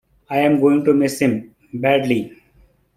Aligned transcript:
I'm 0.31 0.59
going 0.59 0.83
to 0.85 0.95
miss 0.95 1.19
him...badly. 1.19 2.35